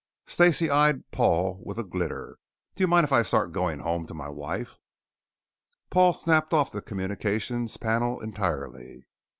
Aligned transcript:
Stacey 0.25 0.67
eyed 0.67 1.11
Paul 1.11 1.61
with 1.63 1.77
a 1.77 1.83
glitter, 1.83 2.39
"D'ye 2.73 2.87
mind 2.87 3.03
if 3.03 3.11
I 3.11 3.21
start 3.21 3.51
going 3.51 3.81
home 3.81 4.07
to 4.07 4.15
my 4.15 4.29
wife?" 4.29 4.79
Paul 5.91 6.13
snapped 6.13 6.55
off 6.55 6.71
the 6.71 6.81
communications 6.81 7.77
panel 7.77 8.19
entirely. 8.19 9.05